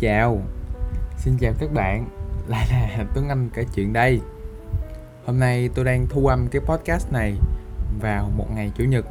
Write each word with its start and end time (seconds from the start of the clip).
chào. 0.00 0.42
Xin 1.16 1.36
chào 1.38 1.52
các 1.58 1.72
bạn. 1.72 2.08
Lại 2.46 2.66
là 2.70 3.04
Tuấn 3.14 3.28
Anh 3.28 3.48
kể 3.54 3.64
chuyện 3.74 3.92
đây. 3.92 4.20
Hôm 5.26 5.38
nay 5.38 5.70
tôi 5.74 5.84
đang 5.84 6.06
thu 6.06 6.26
âm 6.26 6.48
cái 6.48 6.60
podcast 6.60 7.12
này 7.12 7.34
Vào 8.00 8.30
một 8.36 8.46
ngày 8.54 8.72
Chủ 8.76 8.84
nhật. 8.84 9.04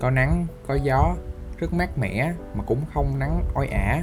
Có 0.00 0.10
nắng, 0.10 0.46
có 0.66 0.74
gió 0.74 1.14
Rất 1.58 1.74
mát 1.74 1.98
mẻ 1.98 2.34
Mà 2.54 2.64
cũng 2.66 2.80
không 2.94 3.18
nắng 3.18 3.42
oi 3.54 3.66
ả. 3.66 4.02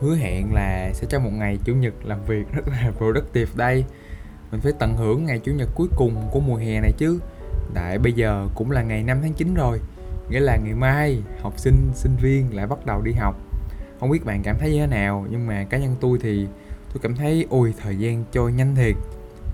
Hứa 0.00 0.16
hẹn 0.16 0.54
là 0.54 0.90
sẽ 0.92 1.06
cho 1.10 1.18
một 1.18 1.32
ngày 1.32 1.58
Chủ 1.64 1.74
nhật 1.74 1.94
làm 2.04 2.24
việc 2.24 2.52
rất 2.52 2.68
là 2.68 2.92
productive 2.98 3.52
đây. 3.54 3.84
Mình 4.50 4.60
phải 4.60 4.72
tận 4.78 4.96
hưởng 4.96 5.24
ngày 5.24 5.38
Chủ 5.38 5.52
nhật 5.52 5.68
cuối 5.74 5.88
cùng 5.96 6.28
của 6.30 6.40
mùa 6.40 6.56
hè 6.56 6.80
này 6.80 6.92
chứ. 6.98 7.20
Tại 7.74 7.98
bây 7.98 8.12
giờ 8.12 8.48
cũng 8.54 8.70
là 8.70 8.82
ngày 8.82 9.02
5 9.02 9.18
tháng 9.22 9.32
9 9.32 9.54
rồi. 9.54 9.80
Nghĩa 10.28 10.40
là 10.40 10.56
ngày 10.56 10.74
mai 10.74 11.22
học 11.40 11.58
sinh, 11.58 11.90
sinh 11.94 12.16
viên 12.16 12.56
lại 12.56 12.66
bắt 12.66 12.86
đầu 12.86 13.02
đi 13.02 13.12
học 13.12 13.36
không 14.04 14.10
biết 14.10 14.24
bạn 14.24 14.42
cảm 14.42 14.58
thấy 14.58 14.72
như 14.72 14.80
thế 14.80 14.86
nào, 14.86 15.26
nhưng 15.30 15.46
mà 15.46 15.64
cá 15.70 15.78
nhân 15.78 15.96
tôi 16.00 16.18
thì 16.22 16.46
tôi 16.92 16.98
cảm 17.02 17.14
thấy, 17.16 17.46
ôi, 17.50 17.74
thời 17.82 17.96
gian 17.96 18.24
trôi 18.32 18.52
nhanh 18.52 18.74
thiệt. 18.74 18.94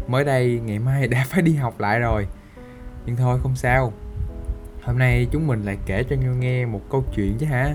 Mới 0.08 0.24
đây, 0.24 0.60
ngày 0.64 0.78
mai 0.78 1.08
đã 1.08 1.26
phải 1.28 1.42
đi 1.42 1.54
học 1.54 1.80
lại 1.80 1.98
rồi. 1.98 2.26
Nhưng 3.06 3.16
thôi, 3.16 3.38
không 3.42 3.56
sao. 3.56 3.92
Hôm 4.82 4.98
nay 4.98 5.26
chúng 5.30 5.46
mình 5.46 5.62
lại 5.64 5.78
kể 5.86 6.04
cho 6.10 6.16
nhau 6.16 6.34
nghe 6.34 6.66
một 6.66 6.80
câu 6.90 7.04
chuyện 7.14 7.38
chứ 7.38 7.46
hả? 7.46 7.74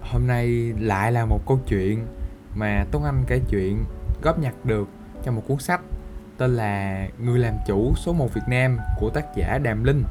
Hôm 0.00 0.26
nay 0.26 0.72
lại 0.80 1.12
là 1.12 1.26
một 1.26 1.40
câu 1.46 1.60
chuyện 1.68 2.06
mà 2.54 2.86
Tuấn 2.90 3.04
Anh 3.04 3.24
kể 3.26 3.40
chuyện 3.48 3.84
góp 4.22 4.38
nhặt 4.38 4.54
được 4.64 4.88
cho 5.24 5.32
một 5.32 5.42
cuốn 5.48 5.58
sách 5.58 5.80
tên 6.38 6.56
là 6.56 7.08
Người 7.18 7.38
làm 7.38 7.54
chủ 7.66 7.92
số 7.96 8.12
1 8.12 8.34
Việt 8.34 8.48
Nam 8.48 8.78
của 9.00 9.10
tác 9.10 9.24
giả 9.36 9.58
Đàm 9.58 9.84
Linh. 9.84 10.04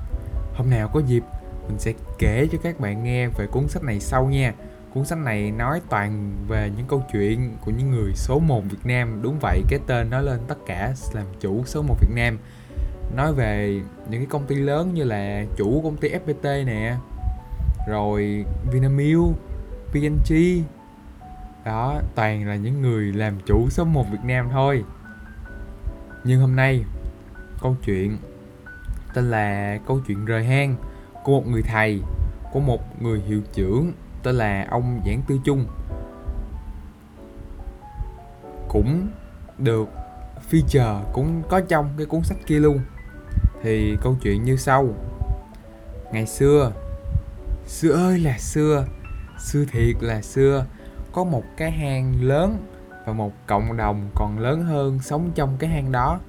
Hôm 0.54 0.70
nào 0.70 0.90
có 0.94 1.00
dịp, 1.00 1.24
mình 1.68 1.80
sẽ 1.80 1.94
kể 2.20 2.48
cho 2.52 2.58
các 2.64 2.80
bạn 2.80 3.04
nghe 3.04 3.28
về 3.28 3.48
cuốn 3.48 3.68
sách 3.68 3.84
này 3.84 4.00
sau 4.00 4.26
nha 4.26 4.54
cuốn 4.96 5.06
sách 5.06 5.18
này 5.18 5.52
nói 5.52 5.82
toàn 5.90 6.36
về 6.48 6.72
những 6.78 6.88
câu 6.88 7.04
chuyện 7.14 7.58
của 7.62 7.72
những 7.72 7.92
người 7.92 8.14
số 8.16 8.40
1 8.40 8.64
Việt 8.64 8.78
Nam. 8.84 9.22
Đúng 9.22 9.38
vậy, 9.42 9.62
cái 9.70 9.80
tên 9.88 10.10
nói 10.10 10.24
lên 10.24 10.40
tất 10.48 10.56
cả 10.68 10.94
làm 11.14 11.26
chủ 11.40 11.64
số 11.66 11.82
1 11.82 11.96
Việt 12.02 12.16
Nam. 12.16 12.38
Nói 13.16 13.34
về 13.34 13.82
những 14.10 14.22
cái 14.22 14.28
công 14.30 14.48
ty 14.48 14.56
lớn 14.56 14.94
như 14.94 15.04
là 15.04 15.46
chủ 15.58 15.82
công 15.84 15.98
ty 15.98 16.10
FPT 16.10 16.66
nè, 16.66 16.96
rồi 17.88 18.46
Vinamilk 18.72 19.36
P&G 19.92 20.34
đó, 21.66 22.02
toàn 22.16 22.48
là 22.48 22.56
những 22.56 22.82
người 22.82 23.14
làm 23.14 23.40
chủ 23.46 23.70
số 23.70 23.86
1 23.86 24.06
Việt 24.12 24.24
Nam 24.24 24.50
thôi. 24.52 24.84
Nhưng 26.24 26.42
hôm 26.42 26.56
nay, 26.56 26.84
câu 27.62 27.76
chuyện 27.86 28.18
tên 29.14 29.32
là 29.32 29.78
câu 29.88 30.00
chuyện 30.08 30.26
rời 30.26 30.44
hang 30.44 30.76
của 31.24 31.32
một 31.32 31.48
người 31.48 31.62
thầy, 31.62 32.02
của 32.54 32.60
một 32.60 33.02
người 33.02 33.20
hiệu 33.28 33.42
trưởng 33.54 33.92
tên 34.26 34.36
là 34.36 34.68
ông 34.70 35.02
Giảng 35.06 35.22
Tư 35.28 35.40
Trung 35.44 35.66
cũng 38.68 39.08
được 39.58 39.90
feature, 40.52 41.02
cũng 41.14 41.44
có 41.50 41.62
trong 41.62 41.90
cái 41.98 42.06
cuốn 42.06 42.24
sách 42.24 42.38
kia 42.46 42.60
luôn. 42.60 42.80
Thì 43.62 43.98
câu 44.02 44.16
chuyện 44.22 44.44
như 44.44 44.56
sau. 44.56 44.88
Ngày 46.12 46.26
xưa 46.26 46.72
xưa 47.66 47.92
ơi 47.92 48.20
là 48.20 48.38
xưa 48.38 48.86
xưa 49.40 49.66
thiệt 49.72 49.96
là 50.00 50.22
xưa, 50.22 50.66
có 51.12 51.24
một 51.24 51.44
cái 51.58 51.72
hang 51.72 52.14
lớn 52.22 52.58
và 53.06 53.14
một 53.14 53.32
cộng 53.48 53.78
đồng 53.78 54.10
còn 54.16 54.40
lớn 54.40 54.64
hơn 54.64 55.00
sống 55.00 55.32
trong 55.36 55.56
cái 55.60 55.70
hang 55.70 55.92
đó. 55.92 56.20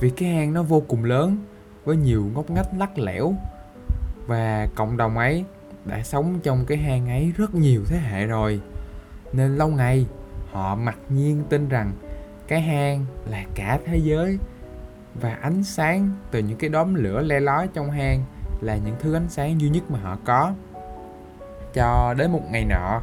Vì 0.00 0.10
cái 0.10 0.28
hang 0.28 0.52
nó 0.52 0.62
vô 0.62 0.82
cùng 0.88 1.04
lớn, 1.04 1.44
với 1.84 1.96
nhiều 1.96 2.30
ngóc 2.34 2.50
ngách 2.50 2.68
lắc 2.78 2.98
lẻo. 2.98 3.34
Và 4.26 4.68
cộng 4.74 4.96
đồng 4.96 5.18
ấy 5.18 5.44
đã 5.84 6.02
sống 6.02 6.40
trong 6.42 6.64
cái 6.66 6.78
hang 6.78 7.08
ấy 7.08 7.32
rất 7.36 7.54
nhiều 7.54 7.82
thế 7.88 7.98
hệ 7.98 8.26
rồi. 8.26 8.60
Nên 9.32 9.56
lâu 9.56 9.68
ngày, 9.68 10.06
họ 10.50 10.74
mặc 10.74 10.98
nhiên 11.08 11.42
tin 11.48 11.68
rằng 11.68 11.92
cái 12.48 12.60
hang 12.60 13.06
là 13.26 13.44
cả 13.54 13.78
thế 13.86 13.96
giới. 13.96 14.38
Và 15.14 15.38
ánh 15.42 15.64
sáng 15.64 16.10
từ 16.30 16.38
những 16.38 16.58
cái 16.58 16.70
đốm 16.70 16.94
lửa 16.94 17.22
le 17.22 17.40
lói 17.40 17.68
trong 17.68 17.90
hang 17.90 18.24
là 18.60 18.76
những 18.76 18.94
thứ 19.00 19.14
ánh 19.14 19.28
sáng 19.28 19.60
duy 19.60 19.68
nhất 19.68 19.90
mà 19.90 19.98
họ 19.98 20.16
có. 20.24 20.52
Cho 21.74 22.14
đến 22.18 22.30
một 22.30 22.42
ngày 22.50 22.64
nọ, 22.64 23.00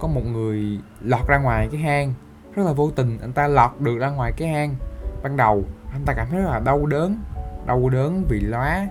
có 0.00 0.08
một 0.08 0.22
người 0.26 0.80
lọt 1.00 1.28
ra 1.28 1.38
ngoài 1.38 1.68
cái 1.72 1.80
hang. 1.80 2.14
Rất 2.54 2.66
là 2.66 2.72
vô 2.72 2.90
tình, 2.90 3.18
anh 3.20 3.32
ta 3.32 3.46
lọt 3.46 3.70
được 3.80 3.98
ra 3.98 4.10
ngoài 4.10 4.32
cái 4.36 4.48
hang. 4.48 4.74
Ban 5.22 5.36
đầu, 5.36 5.64
anh 5.92 6.04
ta 6.04 6.12
cảm 6.12 6.26
thấy 6.30 6.40
rất 6.40 6.50
là 6.50 6.58
đau 6.58 6.86
đớn 6.86 7.18
đau 7.68 7.88
đớn 7.88 8.24
vì 8.28 8.40
lóa 8.40 8.86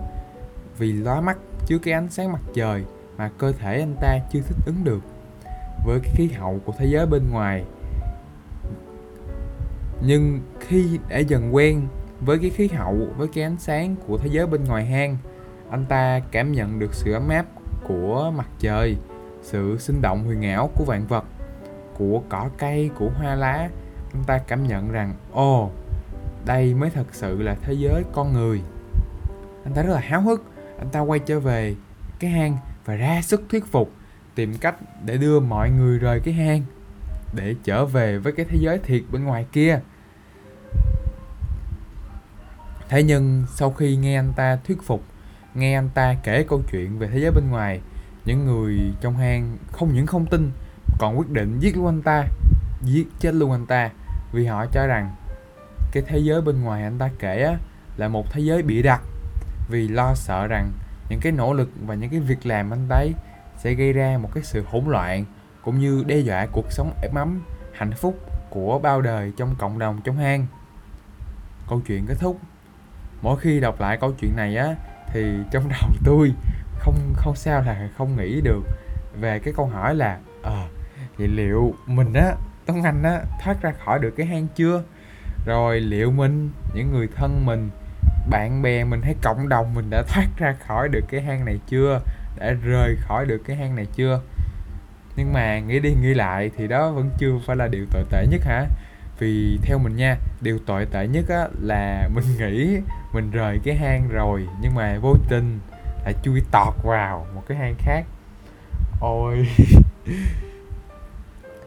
vì 0.77 0.93
lóa 0.93 1.21
mắt 1.21 1.37
trước 1.65 1.79
cái 1.83 1.93
ánh 1.93 2.09
sáng 2.09 2.31
mặt 2.31 2.41
trời 2.53 2.83
mà 3.17 3.29
cơ 3.37 3.51
thể 3.51 3.79
anh 3.79 3.95
ta 4.01 4.19
chưa 4.31 4.41
thích 4.41 4.57
ứng 4.65 4.83
được 4.83 5.03
với 5.85 5.99
cái 6.03 6.13
khí 6.15 6.27
hậu 6.27 6.59
của 6.65 6.73
thế 6.77 6.85
giới 6.85 7.05
bên 7.05 7.29
ngoài. 7.31 7.63
Nhưng 10.01 10.39
khi 10.59 10.99
đã 11.09 11.17
dần 11.17 11.55
quen 11.55 11.87
với 12.21 12.39
cái 12.39 12.49
khí 12.49 12.67
hậu 12.67 12.97
với 13.17 13.27
cái 13.27 13.43
ánh 13.43 13.57
sáng 13.59 13.95
của 14.07 14.17
thế 14.17 14.29
giới 14.31 14.47
bên 14.47 14.63
ngoài 14.63 14.85
hang 14.85 15.17
anh 15.69 15.85
ta 15.85 16.19
cảm 16.31 16.51
nhận 16.51 16.79
được 16.79 16.93
sự 16.93 17.13
ấm 17.13 17.29
áp 17.29 17.45
của 17.87 18.31
mặt 18.35 18.47
trời 18.59 18.97
sự 19.41 19.77
sinh 19.79 20.01
động 20.01 20.23
huyền 20.23 20.41
ảo 20.41 20.69
của 20.75 20.83
vạn 20.83 21.07
vật 21.07 21.23
của 21.97 22.21
cỏ 22.29 22.49
cây 22.57 22.89
của 22.99 23.09
hoa 23.09 23.35
lá. 23.35 23.69
Anh 24.13 24.23
ta 24.27 24.37
cảm 24.37 24.67
nhận 24.67 24.91
rằng 24.91 25.13
ồ 25.31 25.63
oh, 25.63 25.71
đây 26.45 26.73
mới 26.73 26.89
thật 26.89 27.07
sự 27.11 27.41
là 27.41 27.55
thế 27.61 27.73
giới 27.73 28.03
con 28.13 28.33
người. 28.33 28.61
Anh 29.63 29.73
ta 29.73 29.81
rất 29.81 29.93
là 29.93 29.99
háo 29.99 30.21
hức. 30.21 30.43
Anh 30.77 30.89
ta 30.89 30.99
quay 30.99 31.19
trở 31.19 31.39
về 31.39 31.75
cái 32.19 32.31
hang 32.31 32.57
và 32.87 32.95
ra 32.95 33.21
sức 33.21 33.43
thuyết 33.49 33.65
phục 33.71 33.91
tìm 34.35 34.57
cách 34.57 34.75
để 35.05 35.17
đưa 35.17 35.39
mọi 35.39 35.69
người 35.69 35.99
rời 35.99 36.19
cái 36.19 36.33
hang 36.33 36.61
để 37.33 37.55
trở 37.63 37.85
về 37.85 38.17
với 38.17 38.33
cái 38.33 38.45
thế 38.49 38.57
giới 38.61 38.77
thiệt 38.77 39.01
bên 39.11 39.23
ngoài 39.23 39.45
kia. 39.51 39.79
Thế 42.89 43.03
nhưng 43.03 43.45
sau 43.55 43.71
khi 43.71 43.95
nghe 43.95 44.15
anh 44.15 44.33
ta 44.35 44.57
thuyết 44.67 44.77
phục 44.83 45.03
nghe 45.55 45.73
anh 45.73 45.89
ta 45.93 46.15
kể 46.23 46.45
câu 46.49 46.61
chuyện 46.71 46.99
về 46.99 47.07
thế 47.07 47.19
giới 47.19 47.31
bên 47.31 47.49
ngoài 47.49 47.81
những 48.25 48.45
người 48.45 48.93
trong 49.01 49.17
hang 49.17 49.57
không 49.71 49.93
những 49.93 50.07
không 50.07 50.25
tin 50.25 50.51
còn 50.99 51.17
quyết 51.17 51.29
định 51.29 51.59
giết 51.59 51.77
luôn 51.77 51.85
anh 51.85 52.01
ta 52.01 52.25
giết 52.83 53.07
chết 53.19 53.33
luôn 53.33 53.51
anh 53.51 53.65
ta 53.65 53.89
vì 54.31 54.45
họ 54.45 54.65
cho 54.65 54.87
rằng 54.87 55.15
cái 55.91 56.03
thế 56.07 56.17
giới 56.17 56.41
bên 56.41 56.61
ngoài 56.61 56.83
anh 56.83 56.97
ta 56.97 57.09
kể 57.19 57.43
á, 57.43 57.57
là 57.97 58.07
một 58.07 58.31
thế 58.31 58.41
giới 58.41 58.61
bị 58.61 58.81
đặt 58.81 59.01
vì 59.69 59.87
lo 59.87 60.13
sợ 60.15 60.47
rằng 60.47 60.71
những 61.09 61.19
cái 61.19 61.31
nỗ 61.31 61.53
lực 61.53 61.69
và 61.85 61.95
những 61.95 62.09
cái 62.09 62.19
việc 62.19 62.45
làm 62.45 62.73
anh 62.73 62.89
ấy 62.89 63.13
sẽ 63.57 63.73
gây 63.73 63.93
ra 63.93 64.17
một 64.17 64.29
cái 64.33 64.43
sự 64.43 64.63
hỗn 64.67 64.83
loạn 64.85 65.25
cũng 65.61 65.79
như 65.79 66.03
đe 66.07 66.17
dọa 66.17 66.45
cuộc 66.51 66.71
sống 66.71 66.93
êm 67.01 67.15
ấm 67.15 67.41
hạnh 67.73 67.91
phúc 67.91 68.19
của 68.49 68.79
bao 68.79 69.01
đời 69.01 69.31
trong 69.37 69.55
cộng 69.59 69.79
đồng 69.79 70.01
trong 70.03 70.17
hang. 70.17 70.45
Câu 71.69 71.81
chuyện 71.87 72.05
kết 72.07 72.15
thúc. 72.19 72.39
Mỗi 73.21 73.39
khi 73.39 73.59
đọc 73.59 73.81
lại 73.81 73.97
câu 74.01 74.11
chuyện 74.19 74.35
này 74.35 74.55
á 74.55 74.75
thì 75.07 75.37
trong 75.51 75.69
đầu 75.69 75.89
tôi 76.05 76.33
không 76.79 77.13
không 77.15 77.35
sao 77.35 77.61
là 77.61 77.89
không 77.97 78.17
nghĩ 78.17 78.41
được 78.41 78.61
về 79.19 79.39
cái 79.39 79.53
câu 79.57 79.65
hỏi 79.65 79.95
là 79.95 80.19
ờ 80.43 80.53
à, 80.53 80.67
vậy 81.17 81.27
liệu 81.27 81.73
mình 81.85 82.13
á 82.13 82.35
Tuấn 82.65 82.83
Anh 82.83 83.03
á 83.03 83.21
thoát 83.43 83.61
ra 83.61 83.71
khỏi 83.71 83.99
được 83.99 84.11
cái 84.17 84.25
hang 84.25 84.47
chưa? 84.55 84.83
Rồi 85.45 85.79
liệu 85.79 86.11
mình 86.11 86.49
những 86.75 86.91
người 86.91 87.07
thân 87.15 87.45
mình 87.45 87.69
bạn 88.29 88.61
bè 88.61 88.83
mình 88.83 89.01
hay 89.01 89.15
cộng 89.21 89.49
đồng 89.49 89.73
mình 89.73 89.89
đã 89.89 90.03
thoát 90.07 90.27
ra 90.37 90.55
khỏi 90.67 90.89
được 90.89 91.03
cái 91.09 91.21
hang 91.21 91.45
này 91.45 91.59
chưa? 91.67 92.01
Đã 92.37 92.51
rời 92.51 92.95
khỏi 93.01 93.25
được 93.25 93.41
cái 93.45 93.55
hang 93.55 93.75
này 93.75 93.85
chưa? 93.95 94.21
Nhưng 95.15 95.33
mà 95.33 95.59
nghĩ 95.59 95.79
đi 95.79 95.95
nghĩ 96.01 96.13
lại 96.13 96.51
thì 96.57 96.67
đó 96.67 96.91
vẫn 96.91 97.09
chưa 97.17 97.31
phải 97.45 97.55
là 97.55 97.67
điều 97.67 97.85
tồi 97.91 98.03
tệ 98.09 98.25
nhất 98.31 98.41
hả? 98.43 98.65
Vì 99.19 99.59
theo 99.61 99.77
mình 99.77 99.95
nha 99.95 100.17
điều 100.41 100.59
tồi 100.65 100.85
tệ 100.85 101.07
nhất 101.07 101.25
á 101.29 101.47
là 101.61 102.09
mình 102.13 102.23
nghĩ 102.37 102.77
mình 103.13 103.31
rời 103.31 103.59
cái 103.63 103.75
hang 103.75 104.09
rồi 104.09 104.47
nhưng 104.61 104.75
mà 104.75 104.97
vô 105.01 105.15
tình 105.29 105.59
lại 106.03 106.13
chui 106.23 106.41
tọt 106.51 106.73
vào 106.83 107.27
một 107.35 107.43
cái 107.47 107.57
hang 107.57 107.75
khác. 107.77 108.05
Ôi. 109.01 109.47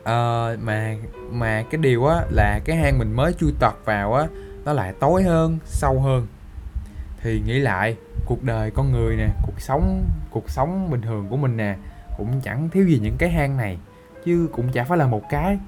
Ờ, 0.05 0.57
mà 0.61 0.95
mà 1.31 1.65
cái 1.71 1.81
điều 1.81 2.07
á 2.07 2.25
là 2.31 2.61
cái 2.65 2.77
hang 2.77 2.99
mình 2.99 3.13
mới 3.13 3.33
chui 3.33 3.53
tọt 3.61 3.75
vào 3.85 4.15
á 4.15 4.27
nó 4.65 4.73
lại 4.73 4.93
tối 5.01 5.23
hơn 5.23 5.59
sâu 5.65 6.01
hơn 6.01 6.27
thì 7.23 7.43
nghĩ 7.47 7.59
lại, 7.59 7.97
cuộc 8.27 8.43
đời 8.43 8.71
con 8.71 8.93
người 8.93 9.17
nè, 9.17 9.29
cuộc 9.43 9.61
sống 9.61 10.05
cuộc 10.31 10.51
sống 10.51 10.91
bình 10.91 11.01
thường 11.01 11.29
của 11.29 11.37
mình 11.37 11.57
nè, 11.57 11.77
cũng 12.17 12.41
chẳng 12.41 12.69
thiếu 12.69 12.87
gì 12.87 12.99
những 13.03 13.17
cái 13.19 13.31
hang 13.31 13.57
này, 13.57 13.79
chứ 14.25 14.49
cũng 14.53 14.73
chả 14.73 14.85
phải 14.85 14.99
là 14.99 15.07
một 15.07 15.23
cái. 15.31 15.59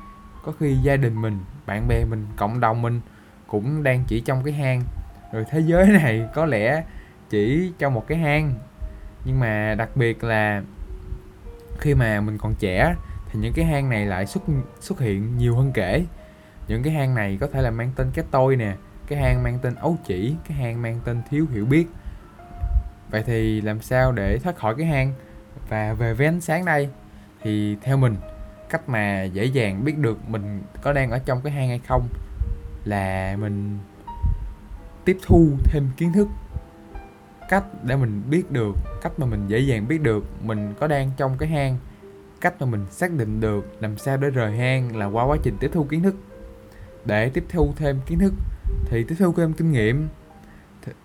Có 0.44 0.52
khi 0.60 0.76
gia 0.76 0.96
đình 0.96 1.22
mình, 1.22 1.38
bạn 1.66 1.88
bè 1.88 2.04
mình, 2.04 2.26
cộng 2.36 2.60
đồng 2.60 2.82
mình 2.82 3.00
cũng 3.46 3.82
đang 3.82 4.04
chỉ 4.08 4.20
trong 4.20 4.44
cái 4.44 4.54
hang. 4.54 4.82
Rồi 5.32 5.44
thế 5.50 5.60
giới 5.60 5.86
này 6.02 6.28
có 6.34 6.46
lẽ 6.46 6.84
chỉ 7.30 7.72
trong 7.78 7.94
một 7.94 8.06
cái 8.08 8.18
hang. 8.18 8.54
Nhưng 9.24 9.40
mà 9.40 9.74
đặc 9.78 9.96
biệt 9.96 10.24
là 10.24 10.62
khi 11.78 11.94
mà 11.94 12.20
mình 12.20 12.38
còn 12.38 12.54
trẻ, 12.54 12.94
thì 13.30 13.38
những 13.40 13.52
cái 13.52 13.64
hang 13.64 13.90
này 13.90 14.06
lại 14.06 14.26
xuất 14.26 14.42
xuất 14.80 15.00
hiện 15.00 15.38
nhiều 15.38 15.56
hơn 15.56 15.72
kể. 15.72 16.04
Những 16.68 16.82
cái 16.82 16.92
hang 16.92 17.14
này 17.14 17.38
có 17.40 17.46
thể 17.46 17.62
là 17.62 17.70
mang 17.70 17.90
tên 17.96 18.10
cái 18.14 18.24
tôi 18.30 18.56
nè 18.56 18.74
cái 19.12 19.22
hang 19.22 19.42
mang 19.42 19.58
tên 19.62 19.74
ấu 19.74 19.98
chỉ, 20.04 20.34
cái 20.48 20.58
hang 20.58 20.82
mang 20.82 21.00
tên 21.04 21.22
thiếu 21.30 21.46
hiểu 21.52 21.66
biết. 21.66 21.86
Vậy 23.10 23.22
thì 23.26 23.60
làm 23.60 23.80
sao 23.80 24.12
để 24.12 24.38
thoát 24.38 24.56
khỏi 24.56 24.74
cái 24.74 24.86
hang? 24.86 25.12
Và 25.68 25.92
về 25.92 26.14
với 26.14 26.26
ánh 26.26 26.40
sáng 26.40 26.64
đây, 26.64 26.88
thì 27.42 27.76
theo 27.82 27.96
mình, 27.96 28.16
cách 28.70 28.88
mà 28.88 29.22
dễ 29.22 29.44
dàng 29.44 29.84
biết 29.84 29.98
được 29.98 30.28
mình 30.28 30.62
có 30.82 30.92
đang 30.92 31.10
ở 31.10 31.18
trong 31.18 31.40
cái 31.40 31.52
hang 31.52 31.68
hay 31.68 31.78
không 31.78 32.08
là 32.84 33.36
mình 33.40 33.78
tiếp 35.04 35.18
thu 35.26 35.48
thêm 35.64 35.88
kiến 35.96 36.12
thức. 36.12 36.28
Cách 37.48 37.64
để 37.82 37.96
mình 37.96 38.22
biết 38.30 38.50
được, 38.50 38.76
cách 39.02 39.12
mà 39.18 39.26
mình 39.26 39.46
dễ 39.48 39.58
dàng 39.58 39.88
biết 39.88 40.02
được 40.02 40.24
mình 40.42 40.74
có 40.80 40.86
đang 40.86 41.10
trong 41.16 41.38
cái 41.38 41.48
hang. 41.48 41.78
Cách 42.40 42.54
mà 42.60 42.66
mình 42.66 42.86
xác 42.90 43.12
định 43.12 43.40
được 43.40 43.76
làm 43.80 43.98
sao 43.98 44.16
để 44.16 44.30
rời 44.30 44.56
hang 44.56 44.96
là 44.96 45.06
qua 45.06 45.24
quá 45.24 45.36
trình 45.42 45.56
tiếp 45.60 45.70
thu 45.74 45.84
kiến 45.84 46.02
thức. 46.02 46.14
Để 47.04 47.28
tiếp 47.28 47.44
thu 47.48 47.72
thêm 47.76 48.00
kiến 48.06 48.18
thức 48.18 48.34
thì 48.86 49.04
tiếp 49.04 49.14
thu 49.18 49.32
thêm 49.36 49.52
kinh 49.52 49.72
nghiệm. 49.72 50.08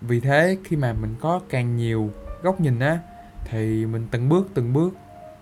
Vì 0.00 0.20
thế 0.20 0.56
khi 0.64 0.76
mà 0.76 0.92
mình 0.92 1.14
có 1.20 1.40
càng 1.50 1.76
nhiều 1.76 2.10
góc 2.42 2.60
nhìn 2.60 2.78
á, 2.78 2.98
thì 3.44 3.86
mình 3.86 4.06
từng 4.10 4.28
bước 4.28 4.50
từng 4.54 4.72
bước 4.72 4.96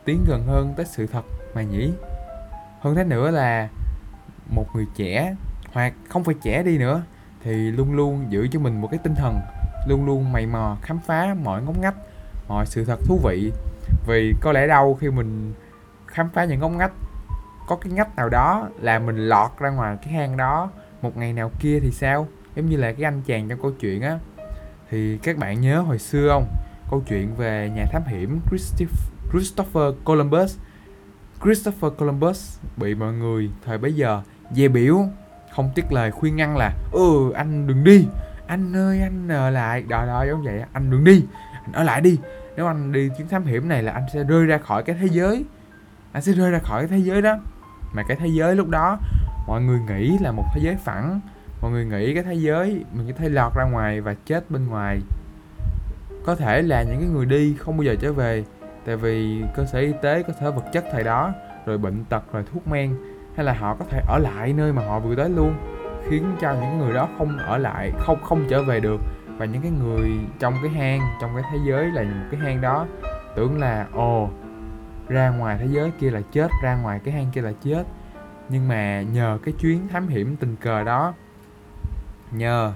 tiến 0.05 0.25
gần 0.29 0.43
hơn 0.47 0.75
tới 0.77 0.87
sự 0.87 1.07
thật 1.07 1.25
mà 1.55 1.63
nhỉ. 1.63 1.93
Hơn 2.81 2.95
thế 2.95 3.05
nữa 3.05 3.31
là 3.31 3.69
một 4.55 4.67
người 4.75 4.87
trẻ, 4.97 5.35
hoặc 5.73 5.93
không 6.09 6.25
phải 6.25 6.35
trẻ 6.43 6.63
đi 6.63 6.79
nữa, 6.79 7.03
thì 7.45 7.71
luôn 7.71 7.95
luôn 7.95 8.27
giữ 8.31 8.49
cho 8.53 8.61
mình 8.61 8.81
một 8.81 8.89
cái 8.91 9.01
tinh 9.03 9.15
thần, 9.15 9.41
luôn 9.89 10.07
luôn 10.07 10.33
mày 10.33 10.47
mò 10.47 10.77
khám 10.83 10.99
phá 11.07 11.35
mọi 11.43 11.63
ngóc 11.63 11.79
ngách, 11.79 11.95
mọi 12.49 12.67
sự 12.67 12.85
thật 12.85 12.99
thú 13.07 13.21
vị. 13.25 13.53
Vì 14.07 14.35
có 14.41 14.53
lẽ 14.53 14.67
đâu 14.67 14.95
khi 15.01 15.11
mình 15.11 15.55
khám 16.07 16.29
phá 16.35 16.45
những 16.45 16.61
ngóc 16.61 16.71
ngách, 16.71 16.93
có 17.67 17.77
cái 17.77 17.93
ngách 17.93 18.17
nào 18.17 18.29
đó 18.29 18.69
là 18.81 18.99
mình 18.99 19.17
lọt 19.17 19.51
ra 19.59 19.71
ngoài 19.71 19.97
cái 20.03 20.13
hang 20.13 20.37
đó 20.37 20.71
một 21.03 21.17
ngày 21.17 21.33
nào 21.33 21.51
kia 21.61 21.81
thì 21.81 21.91
sao? 21.91 22.29
Giống 22.57 22.67
như 22.67 22.77
là 22.77 22.93
cái 22.93 23.05
anh 23.05 23.23
chàng 23.27 23.49
trong 23.49 23.63
câu 23.63 23.73
chuyện 23.81 24.03
á. 24.03 24.19
Thì 24.91 25.19
các 25.19 25.37
bạn 25.37 25.61
nhớ 25.61 25.81
hồi 25.81 25.99
xưa 25.99 26.29
không? 26.29 26.47
Câu 26.91 27.03
chuyện 27.09 27.35
về 27.37 27.71
nhà 27.75 27.85
thám 27.93 28.03
hiểm 28.07 28.41
Christopher 29.33 29.95
Columbus. 30.05 30.59
Christopher 31.45 31.93
Columbus 31.99 32.59
bị 32.77 32.95
mọi 32.95 33.13
người 33.13 33.51
thời 33.65 33.79
bấy 33.79 33.93
giờ 33.93 34.23
dè 34.53 34.69
biểu, 34.69 34.99
không 35.55 35.71
tiếc 35.75 35.93
lời 35.93 36.11
khuyên 36.11 36.37
ngăn 36.37 36.57
là 36.57 36.73
ừ 36.93 37.33
anh 37.35 37.67
đừng 37.67 37.85
đi. 37.85 38.07
Anh 38.47 38.77
ơi, 38.77 39.01
anh 39.01 39.29
ở 39.29 39.51
lại. 39.51 39.85
Đó 39.89 40.07
đó, 40.07 40.25
giống 40.29 40.43
vậy 40.43 40.63
anh 40.73 40.91
đừng 40.91 41.05
đi. 41.05 41.25
Anh 41.65 41.73
ở 41.73 41.83
lại 41.83 42.01
đi. 42.01 42.19
Nếu 42.57 42.67
anh 42.67 42.93
đi 42.93 43.09
chuyến 43.17 43.29
thám 43.29 43.45
hiểm 43.45 43.69
này 43.69 43.83
là 43.83 43.93
anh 43.93 44.03
sẽ 44.13 44.25
rơi 44.25 44.47
ra 44.47 44.59
khỏi 44.59 44.83
cái 44.83 44.97
thế 45.01 45.07
giới. 45.11 45.45
Anh 46.13 46.23
sẽ 46.23 46.33
rơi 46.33 46.51
ra 46.51 46.59
khỏi 46.59 46.83
cái 46.83 46.99
thế 46.99 47.05
giới 47.05 47.23
đó. 47.23 47.39
Mà 47.95 48.03
cái 48.09 48.17
thế 48.21 48.27
giới 48.27 48.57
lúc 48.57 48.69
đó 48.69 48.99
mọi 49.47 49.63
người 49.63 49.81
nghĩ 49.89 50.19
là 50.21 50.33
một 50.33 50.45
thế 50.55 50.61
giới 50.65 50.77
phẳng. 50.77 51.21
Mọi 51.63 51.71
người 51.71 51.85
nghĩ 51.85 52.15
cái 52.15 52.23
thế 52.23 52.35
giới, 52.35 52.85
mình 52.93 53.07
có 53.07 53.13
thể 53.19 53.29
lọt 53.29 53.55
ra 53.55 53.65
ngoài 53.65 54.01
và 54.01 54.15
chết 54.27 54.51
bên 54.51 54.67
ngoài. 54.67 55.01
Có 56.27 56.37
thể 56.37 56.63
là 56.63 56.83
những 56.83 57.01
cái 57.01 57.09
người 57.09 57.27
đi 57.27 57.55
không 57.59 57.77
bao 57.77 57.85
giờ 57.85 57.95
trở 58.01 58.13
về, 58.13 58.45
tại 58.87 58.97
vì 58.97 59.43
cơ 59.57 59.65
sở 59.65 59.79
y 59.79 59.93
tế, 60.03 60.23
cơ 60.23 60.33
sở 60.41 60.51
vật 60.51 60.65
chất 60.73 60.85
thời 60.93 61.05
đó, 61.05 61.33
rồi 61.67 61.79
bệnh 61.79 62.05
tật, 62.05 62.33
rồi 62.33 62.45
thuốc 62.53 62.69
men, 62.69 62.97
hay 63.37 63.47
là 63.47 63.53
họ 63.53 63.75
có 63.75 63.85
thể 63.91 64.01
ở 64.09 64.19
lại 64.19 64.53
nơi 64.53 64.73
mà 64.73 64.87
họ 64.87 65.01
vừa 65.01 65.15
tới 65.15 65.31
luôn, 65.31 65.55
khiến 66.11 66.25
cho 66.41 66.55
những 66.55 66.79
người 66.79 66.95
đó 66.95 67.09
không 67.19 67.39
ở 67.39 67.59
lại, 67.59 67.93
không 67.99 68.23
không 68.23 68.47
trở 68.49 68.63
về 68.63 68.81
được. 68.81 69.01
Và 69.39 69.45
những 69.45 69.63
cái 69.63 69.71
người 69.71 70.11
trong 70.39 70.55
cái 70.63 70.71
hang, 70.71 71.01
trong 71.21 71.31
cái 71.35 71.45
thế 71.53 71.59
giới 71.69 71.87
là 71.87 72.03
một 72.03 72.27
cái 72.31 72.41
hang 72.41 72.61
đó, 72.61 72.87
tưởng 73.37 73.61
là, 73.61 73.87
ồ, 73.93 74.31
ra 75.09 75.31
ngoài 75.31 75.57
thế 75.61 75.67
giới 75.71 75.91
kia 76.01 76.11
là 76.11 76.21
chết, 76.33 76.51
ra 76.63 76.77
ngoài 76.77 77.01
cái 77.05 77.15
hang 77.15 77.27
kia 77.33 77.41
là 77.41 77.53
chết 77.63 77.85
nhưng 78.49 78.69
mà 78.69 79.03
nhờ 79.03 79.39
cái 79.45 79.55
chuyến 79.61 79.89
thám 79.89 80.09
hiểm 80.09 80.37
tình 80.37 80.57
cờ 80.57 80.85
đó, 80.85 81.15
nhờ 82.33 82.73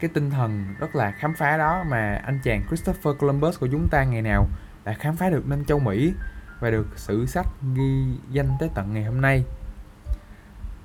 cái 0.00 0.10
tinh 0.14 0.30
thần 0.30 0.64
rất 0.78 0.94
là 0.94 1.10
khám 1.10 1.34
phá 1.34 1.56
đó 1.56 1.84
mà 1.88 2.20
anh 2.24 2.40
chàng 2.44 2.62
Christopher 2.66 3.16
Columbus 3.18 3.60
của 3.60 3.68
chúng 3.72 3.88
ta 3.88 4.04
ngày 4.04 4.22
nào 4.22 4.46
đã 4.84 4.92
khám 4.92 5.16
phá 5.16 5.30
được 5.30 5.48
nên 5.48 5.64
châu, 5.64 5.78
Mỹ 5.78 6.12
và 6.60 6.70
được 6.70 6.86
sử 6.96 7.26
sách 7.26 7.46
ghi 7.74 8.04
danh 8.30 8.48
tới 8.60 8.70
tận 8.74 8.94
ngày 8.94 9.04
hôm 9.04 9.20
nay. 9.20 9.44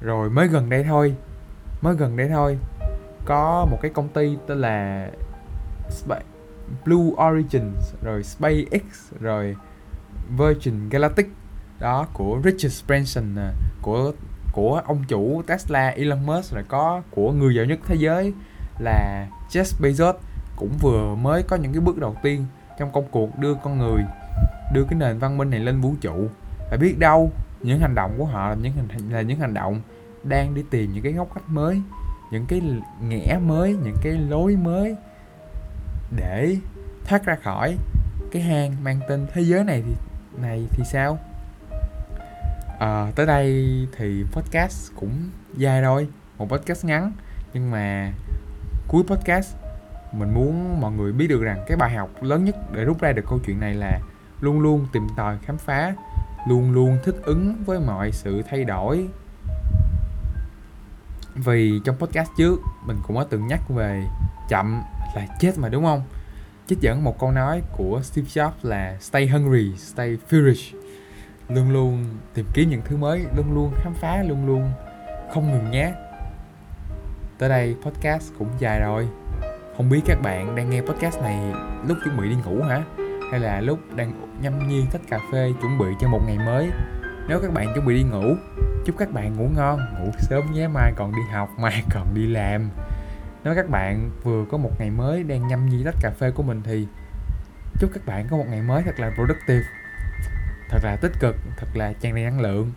Rồi 0.02 0.30
mới 0.30 0.48
gần 0.48 0.70
đây 0.70 0.84
thôi, 0.84 1.16
mới 1.82 1.96
gần 1.96 2.18
đây 2.18 2.30
thôi, 2.30 2.58
có 3.26 3.68
một 3.72 3.78
cái 3.82 3.92
công 3.92 4.10
ty 4.10 4.38
tên 4.48 4.62
là 4.62 5.10
Blue 6.86 7.28
Origin 7.30 7.72
rồi 8.04 8.24
SpaceX, 8.24 9.14
rồi 9.20 9.56
Virgin 10.38 10.90
Galactic 10.90 11.30
đó, 11.80 12.08
của 12.14 12.42
Richard 12.44 12.86
Branson 12.88 13.36
của 13.82 14.12
của 14.52 14.82
ông 14.86 15.04
chủ 15.08 15.42
Tesla, 15.48 15.88
Elon 15.88 16.26
Musk 16.26 16.54
rồi 16.54 16.64
có, 16.68 17.02
của 17.12 17.32
người 17.32 17.56
giàu 17.56 17.66
nhất 17.66 17.80
thế 17.86 17.96
giới 17.96 18.34
là 18.80 19.28
Jeff 19.50 19.82
Bezos, 19.82 20.14
cũng 20.56 20.78
vừa 20.80 21.16
mới 21.16 21.44
có 21.44 21.56
những 21.56 21.74
cái 21.74 21.82
bước 21.82 21.98
đầu 21.98 22.16
tiên 22.24 22.46
trong 22.80 22.92
công 22.92 23.08
cuộc 23.12 23.40
đưa 23.40 23.54
con 23.54 23.78
người, 23.78 24.04
đưa 24.74 24.84
cái 24.84 25.00
nền 25.00 25.18
văn 25.18 25.38
minh 25.38 25.50
này 25.50 25.60
lên 25.60 25.82
vũ 25.82 25.94
trụ. 26.02 26.28
Và 26.72 26.78
biết 26.78 27.00
đâu, 27.00 27.32
những 27.62 27.80
hành 27.80 27.96
động 27.96 28.16
của 28.18 28.26
họ 28.26 28.50
là 28.50 28.56
những 28.56 28.74
hành, 28.74 29.10
là 29.10 29.22
những 29.22 29.40
hành 29.40 29.54
động 29.54 29.82
đang 30.24 30.56
đi 30.56 30.64
tìm 30.70 30.94
những 30.94 31.04
cái 31.04 31.14
ngóc 31.14 31.28
cách 31.36 31.50
mới, 31.50 31.82
những 32.32 32.46
cái 32.46 32.62
ngẽ 33.02 33.40
mới, 33.46 33.76
những 33.84 33.96
cái 34.04 34.14
lối 34.14 34.56
mới 34.56 34.96
để 36.16 36.58
thoát 37.06 37.26
ra 37.26 37.36
khỏi 37.36 37.78
cái 38.32 38.42
hang 38.42 38.76
mang 38.84 39.00
tên 39.10 39.28
thế 39.34 39.42
giới 39.42 39.64
này 39.64 39.84
thì 39.86 39.94
này 40.42 40.66
thì 40.72 40.84
sao? 40.86 41.20
À, 42.80 43.12
tới 43.16 43.26
đây 43.26 43.88
thì 43.98 44.24
podcast 44.32 44.92
cũng 44.96 45.30
dài 45.58 45.82
rồi 45.82 46.08
một 46.38 46.50
podcast 46.50 46.86
ngắn. 46.86 47.12
Nhưng 47.54 47.72
mà 47.72 48.14
cuối 48.88 49.04
podcast 49.08 49.56
mình 50.12 50.34
muốn 50.34 50.82
mọi 50.82 50.92
người 50.92 51.12
biết 51.12 51.28
được 51.28 51.42
rằng 51.42 51.64
cái 51.68 51.78
bài 51.78 51.96
học 51.96 52.10
lớn 52.22 52.46
nhất 52.46 52.56
để 52.74 52.84
rút 52.84 53.02
ra 53.02 53.12
được 53.12 53.26
câu 53.30 53.40
chuyện 53.46 53.60
này 53.60 53.74
là 53.74 54.00
luôn 54.42 54.60
luôn 54.60 54.88
tìm 54.94 55.08
tòi 55.18 55.38
khám 55.38 55.58
phá 55.58 55.94
luôn 56.48 56.72
luôn 56.72 56.98
thích 57.04 57.16
ứng 57.24 57.56
với 57.66 57.80
mọi 57.80 58.12
sự 58.12 58.42
thay 58.50 58.64
đổi. 58.64 59.08
Vì 61.36 61.80
trong 61.86 61.98
podcast 61.98 62.30
trước 62.38 62.60
mình 62.86 62.98
cũng 63.08 63.16
có 63.16 63.24
từng 63.24 63.48
nhắc 63.48 63.70
về 63.70 64.04
chậm 64.50 64.82
là 65.16 65.28
chết 65.40 65.58
mà 65.58 65.70
đúng 65.70 65.84
không? 65.84 66.04
Trích 66.68 66.80
dẫn 66.82 67.04
một 67.04 67.20
câu 67.20 67.32
nói 67.32 67.62
của 67.78 68.02
Steve 68.04 68.28
Jobs 68.28 68.52
là 68.64 68.98
stay 69.00 69.28
hungry 69.28 69.76
stay 69.78 70.18
foolish 70.30 70.80
luôn 71.50 71.72
luôn 71.72 72.06
tìm 72.34 72.46
kiếm 72.54 72.70
những 72.70 72.82
thứ 72.86 72.98
mới, 72.98 73.26
luôn 73.36 73.54
luôn 73.54 73.74
khám 73.76 73.94
phá, 73.94 74.24
luôn 74.24 74.46
luôn 74.46 74.72
không 75.34 75.52
ngừng 75.52 75.72
nhé. 75.72 75.94
Tới 77.38 77.50
đây 77.50 77.76
podcast 77.86 78.34
cũng 78.40 78.48
dài 78.60 78.80
rồi. 78.80 79.08
Không 79.78 79.90
biết 79.90 80.02
các 80.06 80.22
bạn 80.22 80.56
đang 80.56 80.70
nghe 80.70 80.82
podcast 80.82 81.22
này 81.22 81.40
lúc 81.88 81.98
chuẩn 82.04 82.18
bị 82.18 82.30
đi 82.30 82.36
ngủ 82.46 82.64
hả? 82.64 82.84
Hay 83.32 83.40
là 83.40 83.62
lúc 83.62 83.80
đang 83.96 84.12
nhâm 84.42 84.68
nhi 84.68 84.86
tách 84.92 85.02
cà 85.10 85.20
phê 85.32 85.54
chuẩn 85.62 85.78
bị 85.78 85.86
cho 86.00 86.08
một 86.08 86.20
ngày 86.28 86.38
mới? 86.38 86.70
Nếu 87.28 87.40
các 87.42 87.54
bạn 87.54 87.74
chuẩn 87.74 87.86
bị 87.86 87.96
đi 87.96 88.04
ngủ, 88.04 88.36
chúc 88.86 88.98
các 88.98 89.12
bạn 89.12 89.38
ngủ 89.38 89.50
ngon, 89.56 89.80
ngủ 90.00 90.12
sớm 90.20 90.52
nhé. 90.54 90.68
Mai 90.68 90.94
còn 90.96 91.12
đi 91.12 91.22
học, 91.34 91.50
mai 91.60 91.84
còn 91.94 92.14
đi 92.14 92.28
làm. 92.28 92.70
Nếu 93.44 93.56
các 93.56 93.70
bạn 93.70 94.10
vừa 94.24 94.46
có 94.52 94.58
một 94.58 94.72
ngày 94.80 94.90
mới 94.90 95.24
đang 95.24 95.48
nhâm 95.48 95.70
nhi 95.70 95.84
tách 95.86 95.96
cà 96.02 96.12
phê 96.20 96.32
của 96.32 96.44
mình 96.44 96.62
thì 96.64 96.88
chúc 97.80 97.90
các 97.94 98.06
bạn 98.06 98.28
có 98.32 98.38
một 98.38 98.46
ngày 98.50 98.62
mới 98.62 98.84
thật 98.84 99.00
là 99.00 99.12
productive 99.16 99.79
thật 100.70 100.80
là 100.84 100.96
tích 100.96 101.12
cực, 101.20 101.36
thật 101.58 101.68
là 101.74 101.94
tràn 102.02 102.16
đầy 102.16 102.24
năng 102.24 102.40
lượng. 102.40 102.72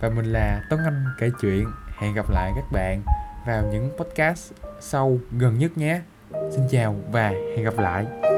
Và 0.00 0.08
mình 0.08 0.26
là 0.26 0.62
Tuấn 0.70 0.80
Anh 0.84 1.04
kể 1.18 1.30
chuyện. 1.40 1.66
Hẹn 1.98 2.14
gặp 2.14 2.30
lại 2.30 2.52
các 2.56 2.64
bạn 2.72 3.02
vào 3.46 3.64
những 3.72 3.90
podcast 3.98 4.52
sau 4.80 5.18
gần 5.38 5.58
nhất 5.58 5.78
nhé. 5.78 6.00
Xin 6.50 6.68
chào 6.70 6.96
và 7.10 7.28
hẹn 7.28 7.64
gặp 7.64 7.78
lại. 7.78 8.31